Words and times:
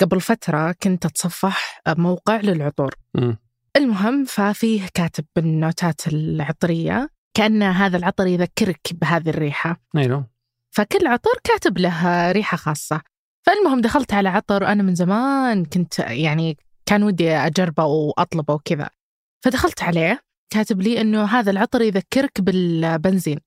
قبل 0.00 0.20
فترة 0.20 0.74
كنت 0.82 1.06
أتصفح 1.06 1.80
موقع 1.88 2.40
للعطور. 2.40 2.94
مم. 3.14 3.38
المهم 3.76 4.24
ففيه 4.24 4.88
كاتب 4.94 5.24
بالنوتات 5.36 6.06
العطرية 6.06 7.10
كأن 7.34 7.62
هذا 7.62 7.96
العطر 7.96 8.26
يذكرك 8.26 8.80
بهذه 8.92 9.28
الريحة. 9.28 9.80
أيوه. 9.96 10.26
فكل 10.70 11.06
عطر 11.06 11.30
كاتب 11.44 11.78
له 11.78 12.32
ريحة 12.32 12.56
خاصة. 12.56 13.00
فالمهم 13.46 13.80
دخلت 13.80 14.14
على 14.14 14.28
عطر 14.28 14.66
أنا 14.66 14.82
من 14.82 14.94
زمان 14.94 15.64
كنت 15.64 15.98
يعني 15.98 16.58
كان 16.86 17.02
ودي 17.02 17.30
أجربه 17.30 17.84
وأطلبه 17.84 18.54
وكذا. 18.54 18.90
فدخلت 19.44 19.82
عليه 19.82 20.20
كاتب 20.50 20.80
لي 20.80 21.00
إنه 21.00 21.24
هذا 21.24 21.50
العطر 21.50 21.82
يذكرك 21.82 22.40
بالبنزين. 22.40 23.38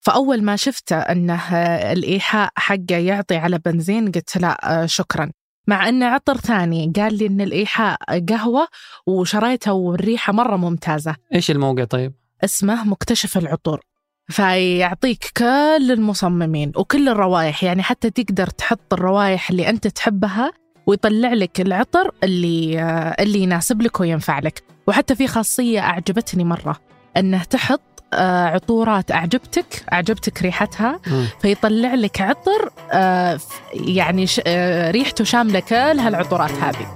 فأول 0.00 0.42
ما 0.42 0.56
شفته 0.56 0.96
أنه 0.96 1.56
الإيحاء 1.92 2.50
حقه 2.56 2.96
يعطي 2.96 3.36
على 3.36 3.58
بنزين 3.58 4.12
قلت 4.12 4.36
لا 4.36 4.86
شكرا. 4.86 5.30
مع 5.66 5.88
أنه 5.88 6.06
عطر 6.06 6.36
ثاني 6.36 6.92
قال 6.96 7.18
لي 7.18 7.26
أن 7.26 7.40
الإيحاء 7.40 7.98
قهوة 8.28 8.68
وشريته 9.06 9.72
والريحة 9.72 10.32
مرة 10.32 10.56
ممتازة. 10.56 11.16
إيش 11.34 11.50
الموقع 11.50 11.84
طيب؟ 11.84 12.12
اسمه 12.44 12.84
مكتشف 12.84 13.38
العطور. 13.38 13.80
فيعطيك 14.28 15.32
كل 15.36 15.92
المصممين 15.92 16.72
وكل 16.76 17.08
الروائح 17.08 17.64
يعني 17.64 17.82
حتى 17.82 18.10
تقدر 18.10 18.46
تحط 18.46 18.92
الروائح 18.92 19.50
اللي 19.50 19.68
أنت 19.68 19.86
تحبها 19.86 20.52
ويطلع 20.86 21.32
لك 21.32 21.60
العطر 21.60 22.10
اللي 22.24 22.80
اللي 23.20 23.38
يناسب 23.38 23.82
لك 23.82 24.00
وينفع 24.00 24.38
لك. 24.38 24.62
وحتى 24.86 25.14
في 25.14 25.26
خاصية 25.26 25.80
أعجبتني 25.80 26.44
مرة 26.44 26.76
أنه 27.16 27.44
تحط 27.44 27.95
عطورات 28.14 29.10
أعجبتك 29.12 29.84
أعجبتك 29.92 30.42
ريحتها. 30.42 31.00
فيطلع 31.42 31.94
لك 31.94 32.20
عطر 32.20 32.70
آه، 32.92 33.38
يعني 33.72 34.26
ش- 34.26 34.40
آه، 34.46 34.90
ريحته 34.90 35.24
شاملة 35.24 35.60
كل 35.60 35.74
هالعطورات 35.76 36.50
هذه. 36.52 36.86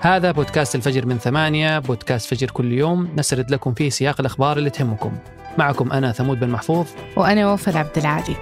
هذا 0.00 0.30
بودكاست 0.30 0.74
الفجر 0.74 1.06
من 1.06 1.18
ثمانية 1.18 1.78
بودكاست 1.78 2.34
فجر 2.34 2.50
كل 2.50 2.72
يوم. 2.72 3.08
نسرد 3.16 3.50
لكم 3.50 3.74
فيه 3.74 3.90
سياق 3.90 4.20
الأخبار 4.20 4.58
اللي 4.58 4.70
تهمكم. 4.70 5.12
معكم 5.58 5.92
أنا 5.92 6.12
ثمود 6.12 6.40
بن 6.40 6.48
محفوظ. 6.48 6.86
وأنا 7.16 7.52
وفاء 7.52 7.76
عبد 7.76 7.98
العالي 7.98 8.36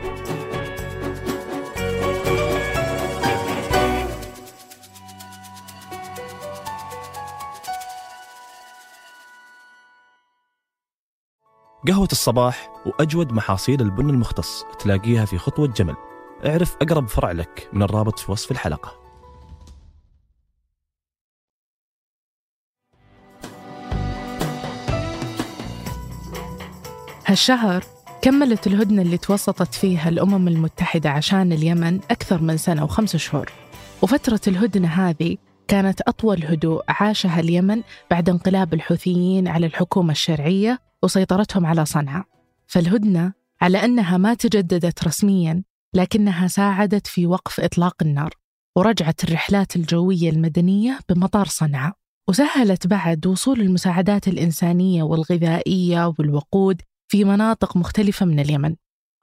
قهوة 11.89 12.09
الصباح 12.13 12.71
وأجود 12.87 13.33
محاصيل 13.33 13.81
البن 13.81 14.11
المختص 14.11 14.65
تلاقيها 14.79 15.25
في 15.25 15.39
خطوة 15.39 15.67
جمل. 15.67 15.97
اعرف 16.47 16.77
أقرب 16.83 17.09
فرع 17.09 17.33
لك 17.33 17.69
من 17.73 17.83
الرابط 17.83 18.19
في 18.19 18.33
وصف 18.33 18.51
الحلقة. 18.51 18.93
هالشهر 27.27 27.85
كملت 28.23 28.67
الهدنة 28.67 29.03
اللي 29.03 29.19
توسطت 29.19 29.75
فيها 29.75 30.09
الأمم 30.09 30.49
المتحدة 30.49 31.11
عشان 31.11 31.53
اليمن 31.53 32.01
أكثر 32.11 32.43
من 32.43 32.57
سنة 32.57 32.85
وخمس 32.85 33.17
شهور. 33.17 33.53
وفترة 34.03 34.41
الهدنة 34.47 34.89
هذه 34.89 35.37
كانت 35.69 36.01
أطول 36.01 36.45
هدوء 36.45 36.83
عاشها 36.89 37.41
اليمن 37.41 37.83
بعد 38.11 38.29
انقلاب 38.29 38.75
الحوثيين 38.75 39.49
على 39.49 39.67
الحكومة 39.67 40.13
الشرعية 40.13 40.90
وسيطرتهم 41.05 41.67
على 41.67 41.85
صنعاء. 41.85 42.25
فالهدنة 42.67 43.33
على 43.61 43.85
أنها 43.85 44.17
ما 44.17 44.35
تجددت 44.35 45.05
رسمياً 45.05 45.63
لكنها 45.95 46.49
ساعدت 46.49 47.07
في 47.07 47.27
وقف 47.27 47.61
إطلاق 47.61 47.95
النار 48.03 48.35
ورجعت 48.77 49.25
الرحلات 49.25 49.77
الجوية 49.77 50.31
المدنية 50.31 50.99
بمطار 51.09 51.47
صنعاء. 51.47 52.01
وسهلت 52.29 52.87
بعد 52.87 53.27
وصول 53.27 53.61
المساعدات 53.61 54.29
الإنسانية 54.29 55.03
والغذائية 55.03 56.15
والوقود 56.19 56.83
في 57.09 57.25
مناطق 57.25 57.77
مختلفة 57.77 58.27
من 58.27 58.41
اليمن 58.41 58.77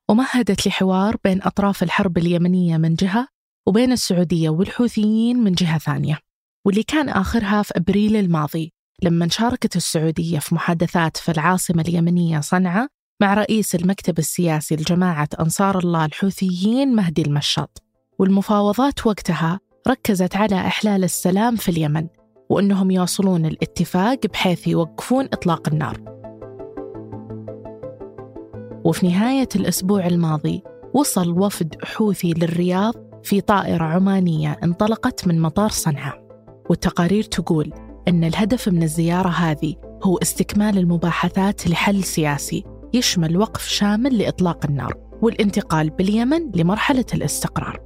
ومهدت 0.10 0.68
لحوار 0.68 1.16
بين 1.24 1.42
أطراف 1.44 1.84
الحرب 1.84 2.18
اليمنية 2.18 2.78
من 2.78 2.96
جهة 2.96 3.28
وبين 3.68 3.92
السعودية 3.92 4.50
والحوثيين 4.50 5.38
من 5.38 5.52
جهة 5.52 5.78
ثانية 5.78 6.20
واللي 6.66 6.84
كان 6.84 7.10
آخرها 7.10 7.62
في 7.64 7.74
أبريل 7.78 8.16
الماضي. 8.16 8.74
لما 9.04 9.28
شاركت 9.28 9.76
السعودية 9.76 10.40
في 10.40 10.56
محادثات 10.56 11.18
في 11.18 11.32
العاصمة 11.32 11.82
اليمنية 11.88 12.40
صنعاء 12.40 12.88
مع 13.22 13.34
رئيس 13.34 13.76
المكتب 13.76 14.20
السياسي 14.20 14.76
لجماعة 14.76 15.30
أنصار 15.40 15.80
الله 15.80 16.06
الحوثيين 16.06 16.96
مهدي 16.96 17.22
المشاط 17.22 17.84
والمفاوضات 18.20 19.08
وقتها 19.08 19.60
ركزت 19.88 20.36
على 20.36 20.56
إحلال 20.56 21.04
السلام 21.04 21.56
في 21.56 21.70
اليمن 21.70 22.08
وأنهم 22.50 22.92
يوصلون 22.92 23.46
الاتفاق 23.46 24.28
بحيث 24.34 24.68
يوقفون 24.68 25.26
إطلاق 25.26 25.68
النار. 25.70 25.98
وفي 28.86 29.08
نهاية 29.08 29.50
الأسبوع 29.56 30.08
الماضي 30.08 30.64
وصل 30.94 31.30
وفد 31.40 31.76
حوثي 31.84 32.34
للرياض 32.34 32.94
في 33.24 33.42
طائرة 33.42 33.84
عمانية 33.84 34.60
انطلقت 34.64 35.28
من 35.28 35.42
مطار 35.42 35.70
صنعاء. 35.70 36.28
والتقارير 36.70 37.24
تقول 37.24 37.74
أن 38.08 38.24
الهدف 38.24 38.68
من 38.68 38.84
الزيارة 38.84 39.30
هذه 39.30 39.76
هو 40.04 40.18
استكمال 40.18 40.78
المباحثات 40.78 41.68
لحل 41.68 42.04
سياسي 42.04 42.64
يشمل 42.94 43.38
وقف 43.38 43.68
شامل 43.68 44.18
لإطلاق 44.18 44.66
النار 44.66 44.94
والانتقال 45.22 45.90
باليمن 45.90 46.52
لمرحلة 46.56 47.06
الاستقرار. 47.14 47.82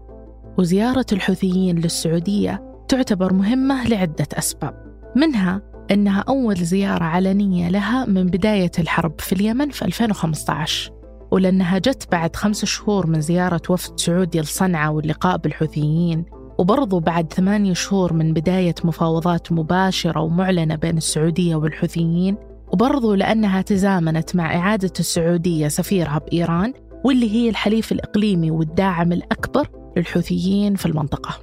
وزيارة 0.58 1.06
الحوثيين 1.12 1.80
للسعودية 1.80 2.84
تعتبر 2.88 3.34
مهمة 3.34 3.88
لعدة 3.88 4.28
أسباب 4.34 4.74
منها 5.16 5.62
أنها 5.92 6.24
أول 6.30 6.56
زيارة 6.56 7.04
علنية 7.04 7.70
لها 7.70 8.06
من 8.06 8.26
بداية 8.26 8.72
الحرب 8.80 9.22
في 9.22 9.34
اليمن 9.34 9.70
في 9.70 9.86
2015 9.86 10.92
ولأنها 11.32 11.78
جت 11.78 12.08
بعد 12.12 12.36
خمس 12.36 12.66
شهور 12.66 13.08
من 13.08 13.22
زيارة 13.22 13.62
وفد 13.70 14.00
سعودي 14.00 14.42
لصنعاء 14.42 14.94
واللقاء 14.94 15.38
بالحوثيين 15.38 16.26
وبرضو 16.62 17.00
بعد 17.00 17.34
ثمانية 17.34 17.74
شهور 17.74 18.14
من 18.14 18.34
بداية 18.34 18.76
مفاوضات 18.84 19.52
مباشرة 19.52 20.20
ومعلنة 20.22 20.76
بين 20.76 20.98
السعودية 20.98 21.56
والحوثيين 21.56 22.38
وبرضو 22.68 23.14
لأنها 23.14 23.62
تزامنت 23.62 24.36
مع 24.36 24.56
إعادة 24.56 24.92
السعودية 25.00 25.68
سفيرها 25.68 26.18
بإيران 26.18 26.74
واللي 27.06 27.32
هي 27.32 27.50
الحليف 27.50 27.92
الإقليمي 27.92 28.52
والداعم 28.52 29.12
الأكبر 29.12 29.68
للحوثيين 29.98 30.76
في 30.76 30.86
المنطقة. 30.86 31.36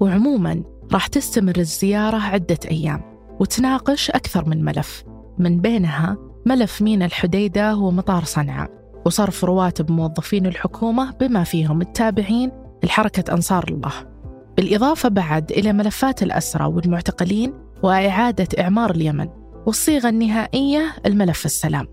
وعموما 0.00 0.62
راح 0.92 1.06
تستمر 1.06 1.58
الزيارة 1.58 2.16
عدة 2.16 2.58
أيام 2.70 3.02
وتناقش 3.40 4.10
أكثر 4.10 4.48
من 4.48 4.64
ملف. 4.64 5.04
من 5.38 5.60
بينها 5.60 6.16
ملف 6.46 6.82
مينا 6.82 7.04
الحديدة 7.04 7.76
ومطار 7.76 8.24
صنعاء 8.24 8.70
وصرف 9.06 9.44
رواتب 9.44 9.90
موظفين 9.90 10.46
الحكومة 10.46 11.10
بما 11.20 11.44
فيهم 11.44 11.80
التابعين 11.80 12.50
لحركة 12.84 13.34
أنصار 13.34 13.64
الله. 13.68 14.11
بالإضافة 14.62 15.08
بعد 15.08 15.52
إلى 15.52 15.72
ملفات 15.72 16.22
الأسرى 16.22 16.64
والمعتقلين 16.64 17.54
وإعادة 17.82 18.48
إعمار 18.58 18.90
اليمن 18.90 19.28
والصيغة 19.66 20.08
النهائية 20.08 20.94
الملف 21.06 21.44
السلام. 21.44 21.88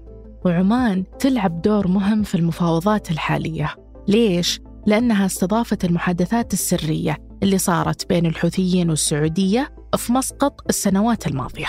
وعمان 0.46 1.04
تلعب 1.20 1.62
دور 1.62 1.88
مهم 1.88 2.24
في 2.24 2.36
المفاوضات 2.36 3.12
الحالية. 3.12 3.76
ليش؟ 4.08 4.62
لأنها 4.86 5.26
استضافت 5.26 5.86
المحادثات 5.86 6.54
السرية 6.54 7.18
اللي 7.44 7.58
صارت 7.58 8.10
بين 8.10 8.26
الحوثيين 8.26 8.90
والسعودية 8.90 9.74
في 9.98 10.14
مسقط 10.14 10.62
السنوات 10.70 11.28
الماضية. 11.28 11.68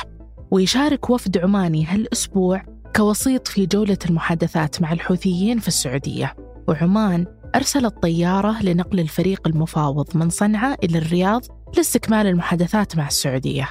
ويشارك 0.50 1.10
وفد 1.10 1.38
عماني 1.38 1.86
هالأسبوع 1.86 2.62
كوسيط 2.96 3.48
في 3.48 3.66
جولة 3.66 3.98
المحادثات 4.08 4.82
مع 4.82 4.92
الحوثيين 4.92 5.58
في 5.58 5.68
السعودية. 5.68 6.36
وعمان 6.68 7.26
أرسلت 7.54 8.02
طيارة 8.02 8.62
لنقل 8.62 9.00
الفريق 9.00 9.48
المفاوض 9.48 10.16
من 10.16 10.30
صنعاء 10.30 10.84
إلى 10.84 10.98
الرياض 10.98 11.42
لاستكمال 11.76 12.26
المحادثات 12.26 12.96
مع 12.96 13.06
السعودية. 13.06 13.68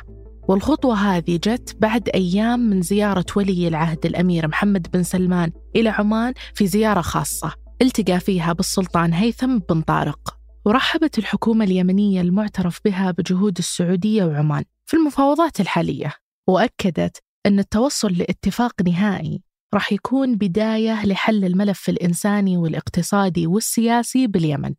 والخطوة 0.47 0.95
هذه 0.95 1.35
جت 1.43 1.77
بعد 1.79 2.09
أيام 2.09 2.59
من 2.59 2.81
زيارة 2.81 3.25
ولي 3.35 3.67
العهد 3.67 4.05
الأمير 4.05 4.47
محمد 4.47 4.87
بن 4.93 5.03
سلمان 5.03 5.51
إلى 5.75 5.89
عمان 5.89 6.33
في 6.55 6.67
زيارة 6.67 7.01
خاصة 7.01 7.53
التقى 7.81 8.19
فيها 8.19 8.53
بالسلطان 8.53 9.13
هيثم 9.13 9.57
بن 9.57 9.81
طارق. 9.81 10.35
ورحبت 10.65 11.17
الحكومة 11.17 11.65
اليمنية 11.65 12.21
المعترف 12.21 12.79
بها 12.85 13.11
بجهود 13.11 13.57
السعودية 13.57 14.23
وعمان 14.25 14.63
في 14.85 14.97
المفاوضات 14.97 15.59
الحالية 15.59 16.13
وأكدت 16.47 17.17
أن 17.45 17.59
التوصل 17.59 18.13
لاتفاق 18.13 18.81
نهائي 18.81 19.41
راح 19.73 19.93
يكون 19.93 20.35
بداية 20.35 21.05
لحل 21.05 21.45
الملف 21.45 21.89
الإنساني 21.89 22.57
والاقتصادي 22.57 23.47
والسياسي 23.47 24.27
باليمن. 24.27 24.75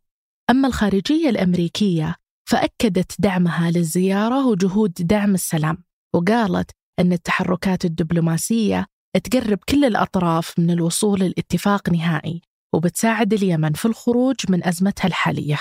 أما 0.49 0.67
الخارجية 0.67 1.29
الأمريكية 1.29 2.15
فأكدت 2.49 3.15
دعمها 3.19 3.71
للزيارة 3.71 4.47
وجهود 4.47 4.93
دعم 4.93 5.33
السلام 5.33 5.83
وقالت 6.13 6.71
أن 6.99 7.13
التحركات 7.13 7.85
الدبلوماسية 7.85 8.85
تقرب 9.23 9.57
كل 9.69 9.85
الأطراف 9.85 10.59
من 10.59 10.71
الوصول 10.71 11.19
لاتفاق 11.19 11.89
نهائي 11.89 12.41
وبتساعد 12.73 13.33
اليمن 13.33 13.73
في 13.73 13.85
الخروج 13.85 14.35
من 14.49 14.67
أزمتها 14.67 15.07
الحالية. 15.07 15.59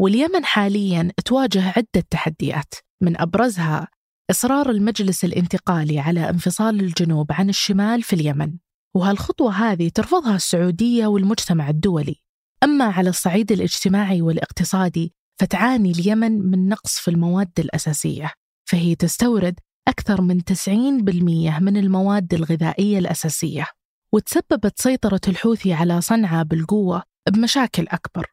واليمن 0.00 0.44
حاليا 0.44 1.12
تواجه 1.24 1.68
عدة 1.76 2.06
تحديات 2.10 2.74
من 3.02 3.20
أبرزها 3.20 3.88
إصرار 4.30 4.70
المجلس 4.70 5.24
الانتقالي 5.24 5.98
على 5.98 6.30
انفصال 6.30 6.80
الجنوب 6.80 7.32
عن 7.32 7.48
الشمال 7.48 8.02
في 8.02 8.12
اليمن. 8.12 8.58
وهالخطوة 8.96 9.52
هذه 9.52 9.88
ترفضها 9.88 10.36
السعودية 10.36 11.06
والمجتمع 11.06 11.68
الدولي. 11.68 12.16
أما 12.62 12.84
على 12.84 13.10
الصعيد 13.10 13.52
الاجتماعي 13.52 14.22
والاقتصادي 14.22 15.14
فتعاني 15.40 15.90
اليمن 15.90 16.32
من 16.50 16.68
نقص 16.68 16.98
في 16.98 17.10
المواد 17.10 17.50
الأساسية. 17.58 18.32
فهي 18.68 18.94
تستورد 18.94 19.60
أكثر 19.88 20.20
من 20.20 20.44
90% 20.44 21.60
من 21.60 21.76
المواد 21.76 22.34
الغذائية 22.34 22.98
الأساسية. 22.98 23.66
وتسببت 24.14 24.78
سيطرة 24.78 25.20
الحوثي 25.28 25.72
على 25.72 26.00
صنعاء 26.00 26.44
بالقوة 26.44 27.02
بمشاكل 27.28 27.86
أكبر. 27.88 28.26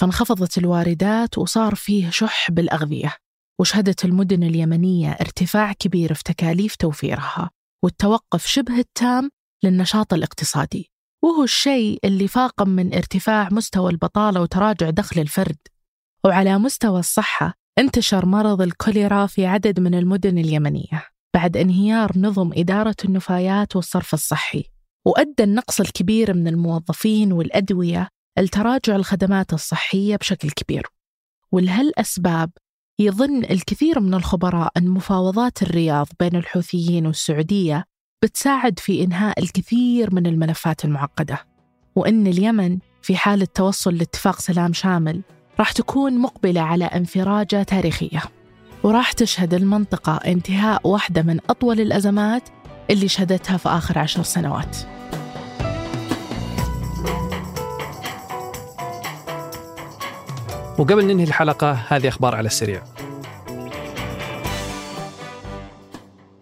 فانخفضت 0.00 0.58
الواردات 0.58 1.38
وصار 1.38 1.74
فيه 1.74 2.10
شح 2.10 2.50
بالأغذية. 2.50 3.21
وشهدت 3.62 4.04
المدن 4.04 4.42
اليمنية 4.42 5.10
ارتفاع 5.10 5.72
كبير 5.72 6.14
في 6.14 6.22
تكاليف 6.24 6.76
توفيرها 6.76 7.50
والتوقف 7.84 8.46
شبه 8.46 8.78
التام 8.78 9.30
للنشاط 9.64 10.14
الاقتصادي. 10.14 10.90
وهو 11.24 11.44
الشيء 11.44 11.98
اللي 12.04 12.28
فاقم 12.28 12.68
من 12.68 12.94
ارتفاع 12.94 13.48
مستوى 13.52 13.90
البطالة 13.90 14.40
وتراجع 14.40 14.90
دخل 14.90 15.20
الفرد. 15.20 15.56
وعلى 16.24 16.58
مستوى 16.58 17.00
الصحة 17.00 17.54
انتشر 17.78 18.26
مرض 18.26 18.62
الكوليرا 18.62 19.26
في 19.26 19.46
عدد 19.46 19.80
من 19.80 19.94
المدن 19.94 20.38
اليمنية 20.38 21.06
بعد 21.34 21.56
انهيار 21.56 22.18
نظم 22.18 22.50
إدارة 22.56 22.96
النفايات 23.04 23.76
والصرف 23.76 24.14
الصحي. 24.14 24.64
وأدى 25.04 25.42
النقص 25.42 25.80
الكبير 25.80 26.34
من 26.34 26.48
الموظفين 26.48 27.32
والأدوية 27.32 28.08
لتراجع 28.38 28.96
الخدمات 28.96 29.52
الصحية 29.52 30.16
بشكل 30.16 30.50
كبير. 30.50 30.86
ولهالأسباب 31.52 32.50
يظن 32.98 33.44
الكثير 33.44 34.00
من 34.00 34.14
الخبراء 34.14 34.72
أن 34.76 34.88
مفاوضات 34.88 35.62
الرياض 35.62 36.06
بين 36.20 36.36
الحوثيين 36.36 37.06
والسعودية 37.06 37.84
بتساعد 38.22 38.78
في 38.78 39.04
إنهاء 39.04 39.40
الكثير 39.42 40.14
من 40.14 40.26
الملفات 40.26 40.84
المعقدة 40.84 41.38
وأن 41.96 42.26
اليمن 42.26 42.78
في 43.02 43.16
حالة 43.16 43.46
توصل 43.54 43.94
لاتفاق 43.94 44.38
سلام 44.38 44.72
شامل 44.72 45.22
راح 45.58 45.72
تكون 45.72 46.18
مقبلة 46.18 46.60
على 46.60 46.84
انفراجة 46.84 47.62
تاريخية. 47.62 48.22
وراح 48.82 49.12
تشهد 49.12 49.54
المنطقة 49.54 50.16
انتهاء 50.16 50.88
واحدة 50.88 51.22
من 51.22 51.38
أطول 51.50 51.80
الأزمات 51.80 52.48
اللي 52.90 53.08
شهدتها 53.08 53.56
في 53.56 53.68
آخر 53.68 53.98
عشر 53.98 54.22
سنوات. 54.22 54.76
وقبل 60.82 61.06
ننهي 61.06 61.24
الحلقة 61.24 61.72
هذه 61.72 62.08
أخبار 62.08 62.34
على 62.34 62.46
السريع. 62.46 62.84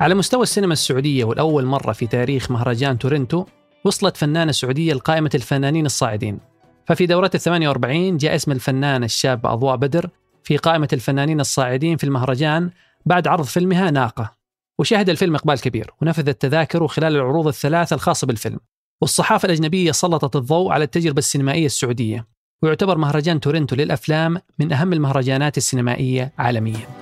على 0.00 0.14
مستوى 0.14 0.42
السينما 0.42 0.72
السعودية 0.72 1.24
والأول 1.24 1.66
مرة 1.66 1.92
في 1.92 2.06
تاريخ 2.06 2.50
مهرجان 2.50 2.98
تورنتو 2.98 3.44
وصلت 3.84 4.16
فنانة 4.16 4.52
سعودية 4.52 4.92
لقائمة 4.92 5.30
الفنانين 5.34 5.86
الصاعدين. 5.86 6.38
ففي 6.86 7.06
دورة 7.06 7.30
ال 7.34 7.40
48 7.40 8.16
جاء 8.16 8.34
اسم 8.34 8.52
الفنان 8.52 9.04
الشاب 9.04 9.46
أضواء 9.46 9.76
بدر 9.76 10.10
في 10.44 10.56
قائمة 10.56 10.88
الفنانين 10.92 11.40
الصاعدين 11.40 11.96
في 11.96 12.04
المهرجان 12.04 12.70
بعد 13.06 13.28
عرض 13.28 13.44
فيلمها 13.44 13.90
ناقة. 13.90 14.32
وشهد 14.78 15.08
الفيلم 15.08 15.34
إقبال 15.34 15.60
كبير 15.60 15.90
ونفذت 16.02 16.42
تذاكره 16.42 16.86
خلال 16.86 17.16
العروض 17.16 17.46
الثلاثة 17.46 17.94
الخاصة 17.94 18.26
بالفيلم. 18.26 18.60
والصحافة 19.00 19.46
الأجنبية 19.46 19.92
سلطت 19.92 20.36
الضوء 20.36 20.72
على 20.72 20.84
التجربة 20.84 21.18
السينمائية 21.18 21.66
السعودية. 21.66 22.39
ويعتبر 22.62 22.98
مهرجان 22.98 23.40
تورنتو 23.40 23.76
للأفلام 23.76 24.40
من 24.58 24.72
أهم 24.72 24.92
المهرجانات 24.92 25.56
السينمائية 25.56 26.32
عالمياً. 26.38 27.00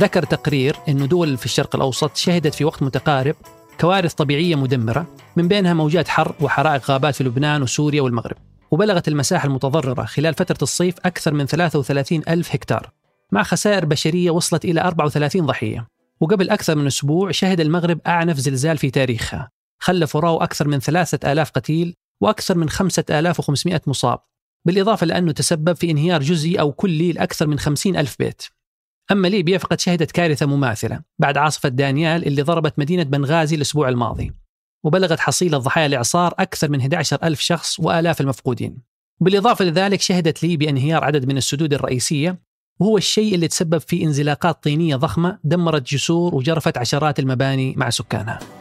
ذكر 0.00 0.22
تقرير 0.22 0.76
أن 0.88 1.08
دول 1.08 1.36
في 1.36 1.44
الشرق 1.44 1.76
الأوسط 1.76 2.16
شهدت 2.16 2.54
في 2.54 2.64
وقت 2.64 2.82
متقارب 2.82 3.34
كوارث 3.80 4.14
طبيعية 4.14 4.54
مدمرة 4.54 5.06
من 5.36 5.48
بينها 5.48 5.74
موجات 5.74 6.08
حر 6.08 6.34
وحرائق 6.40 6.90
غابات 6.90 7.14
في 7.14 7.24
لبنان 7.24 7.62
وسوريا 7.62 8.02
والمغرب 8.02 8.36
وبلغت 8.70 9.08
المساحة 9.08 9.46
المتضررة 9.46 10.04
خلال 10.04 10.34
فترة 10.34 10.58
الصيف 10.62 10.94
أكثر 11.04 11.34
من 11.34 11.46
33 11.46 12.22
ألف 12.28 12.54
هكتار 12.54 12.90
مع 13.32 13.42
خسائر 13.42 13.84
بشرية 13.84 14.30
وصلت 14.30 14.64
إلى 14.64 14.80
34 14.80 15.46
ضحية. 15.46 15.88
وقبل 16.20 16.50
أكثر 16.50 16.76
من 16.76 16.86
أسبوع 16.86 17.30
شهد 17.30 17.60
المغرب 17.60 18.00
أعنف 18.06 18.36
زلزال 18.36 18.78
في 18.78 18.90
تاريخها. 18.90 19.55
خلف 19.78 20.16
وراءه 20.16 20.44
أكثر 20.44 20.68
من 20.68 20.78
3000 20.78 21.50
قتيل 21.50 21.94
وأكثر 22.20 22.58
من 22.58 22.68
5500 22.68 23.80
مصاب 23.86 24.18
بالإضافة 24.66 25.06
لأنه 25.06 25.32
تسبب 25.32 25.76
في 25.76 25.90
انهيار 25.90 26.22
جزئي 26.22 26.60
أو 26.60 26.72
كلي 26.72 27.12
لأكثر 27.12 27.46
من 27.46 27.58
50 27.58 27.96
ألف 27.96 28.16
بيت. 28.18 28.42
أما 29.12 29.28
ليبيا 29.28 29.58
فقد 29.58 29.80
شهدت 29.80 30.10
كارثة 30.10 30.46
مماثلة 30.46 31.00
بعد 31.18 31.38
عاصفة 31.38 31.68
دانيال 31.68 32.26
اللي 32.26 32.42
ضربت 32.42 32.78
مدينة 32.78 33.02
بنغازي 33.02 33.56
الأسبوع 33.56 33.88
الماضي 33.88 34.32
وبلغت 34.84 35.20
حصيلة 35.20 35.58
ضحايا 35.58 35.86
الإعصار 35.86 36.34
أكثر 36.38 36.70
من 36.70 36.80
11 36.80 37.18
ألف 37.22 37.40
شخص 37.40 37.80
وآلاف 37.80 38.20
المفقودين. 38.20 38.78
بالإضافة 39.20 39.64
لذلك 39.64 40.00
شهدت 40.00 40.42
ليبيا 40.42 40.70
انهيار 40.70 41.04
عدد 41.04 41.26
من 41.26 41.36
السدود 41.36 41.74
الرئيسية 41.74 42.38
وهو 42.80 42.96
الشيء 42.96 43.34
اللي 43.34 43.48
تسبب 43.48 43.78
في 43.78 44.02
انزلاقات 44.02 44.62
طينية 44.62 44.96
ضخمة 44.96 45.38
دمرت 45.44 45.92
جسور 45.92 46.34
وجرفت 46.34 46.78
عشرات 46.78 47.18
المباني 47.18 47.74
مع 47.76 47.90
سكانها. 47.90 48.55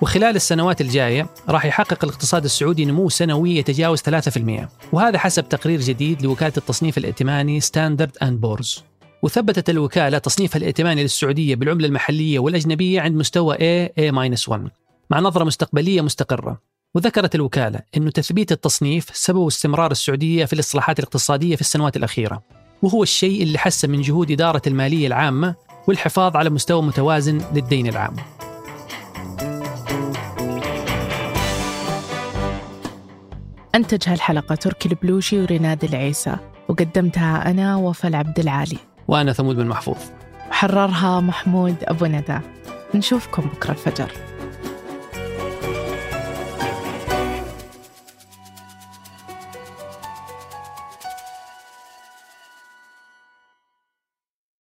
وخلال 0.00 0.36
السنوات 0.36 0.80
الجاية 0.80 1.26
راح 1.48 1.64
يحقق 1.64 2.04
الاقتصاد 2.04 2.44
السعودي 2.44 2.84
نمو 2.84 3.08
سنوي 3.08 3.56
يتجاوز 3.56 4.00
3% 4.00 4.68
وهذا 4.92 5.18
حسب 5.18 5.48
تقرير 5.48 5.80
جديد 5.80 6.22
لوكالة 6.22 6.52
التصنيف 6.56 6.98
الائتماني 6.98 7.60
ستاندرد 7.60 8.16
أند 8.22 8.40
بورز 8.40 8.84
وثبتت 9.22 9.70
الوكالة 9.70 10.18
تصنيفها 10.18 10.58
الائتماني 10.58 11.02
للسعودية 11.02 11.54
بالعملة 11.54 11.86
المحلية 11.86 12.38
والأجنبية 12.38 13.00
عند 13.00 13.16
مستوى 13.16 13.56
A 13.56 13.88
A-1 13.88 14.60
مع 15.10 15.20
نظرة 15.20 15.44
مستقبلية 15.44 16.00
مستقرة. 16.00 16.60
وذكرت 16.94 17.34
الوكالة 17.34 17.80
أن 17.96 18.12
تثبيت 18.12 18.52
التصنيف 18.52 19.10
سبب 19.12 19.46
استمرار 19.46 19.90
السعودية 19.90 20.44
في 20.44 20.52
الإصلاحات 20.52 20.98
الاقتصادية 20.98 21.54
في 21.54 21.60
السنوات 21.60 21.96
الأخيرة. 21.96 22.42
وهو 22.82 23.02
الشيء 23.02 23.42
اللي 23.42 23.58
حسن 23.58 23.90
من 23.90 24.00
جهود 24.00 24.30
إدارة 24.30 24.62
المالية 24.66 25.06
العامة 25.06 25.54
والحفاظ 25.88 26.36
على 26.36 26.50
مستوى 26.50 26.82
متوازن 26.82 27.40
للدين 27.54 27.86
العام. 27.86 28.16
أنتج 33.74 34.08
هالحلقة 34.08 34.54
تركي 34.54 34.88
البلوشي 34.88 35.42
وريناد 35.42 35.84
العيسى 35.84 36.36
وقدمتها 36.68 37.50
أنا 37.50 37.76
وفاء 37.76 38.14
عبد 38.14 38.38
العالي. 38.38 38.78
وأنا 39.08 39.32
ثمود 39.32 39.56
بن 39.56 39.66
محفوظ. 39.66 39.96
وحررها 40.50 41.20
محمود 41.20 41.74
أبو 41.82 42.06
ندى. 42.06 42.38
نشوفكم 42.94 43.42
بكرة 43.42 43.70
الفجر. 43.70 44.12